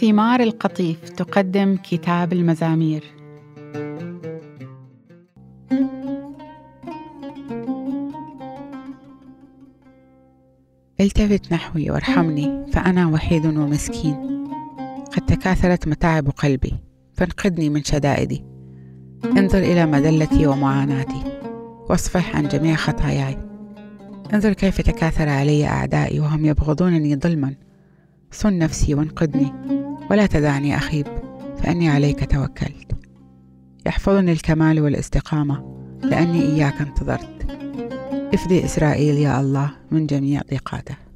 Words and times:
سمار 0.00 0.40
القطيف 0.40 1.08
تقدم 1.08 1.76
كتاب 1.76 2.32
المزامير. 2.32 3.04
التفت 11.00 11.52
نحوي 11.52 11.90
وارحمني 11.90 12.66
فأنا 12.72 13.06
وحيد 13.06 13.46
ومسكين. 13.46 14.46
قد 15.12 15.26
تكاثرت 15.26 15.88
متاعب 15.88 16.28
قلبي 16.28 16.74
فانقذني 17.14 17.68
من 17.70 17.84
شدائدي. 17.84 18.44
انظر 19.24 19.58
إلى 19.58 19.86
مذلتي 19.86 20.46
ومعاناتي 20.46 21.22
واصفح 21.88 22.36
عن 22.36 22.48
جميع 22.48 22.74
خطاياي. 22.74 23.38
انظر 24.34 24.52
كيف 24.52 24.80
تكاثر 24.80 25.28
علي 25.28 25.66
أعدائي 25.66 26.20
وهم 26.20 26.44
يبغضونني 26.44 27.16
ظلما. 27.16 27.54
صن 28.32 28.58
نفسي 28.58 28.94
وانقذني. 28.94 29.52
ولا 30.10 30.26
تدعني 30.26 30.76
أخيب 30.76 31.06
فأني 31.58 31.88
عليك 31.88 32.32
توكلت. 32.32 32.92
يحفظني 33.86 34.32
الكمال 34.32 34.80
والاستقامة 34.80 35.80
لأني 36.02 36.42
إياك 36.42 36.80
انتظرت. 36.80 37.46
افدي 38.34 38.64
إسرائيل 38.64 39.14
يا 39.14 39.40
الله 39.40 39.70
من 39.90 40.06
جميع 40.06 40.42
ضيقاته. 40.50 41.09